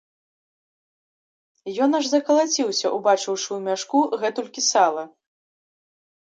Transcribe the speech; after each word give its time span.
Ён 1.85 1.89
аж 1.99 2.05
закалаціўся, 2.11 2.87
убачыўшы 2.97 3.45
ў 3.53 3.59
мяшку 3.67 3.97
гэтулькі 4.25 4.61
сала. 4.71 5.03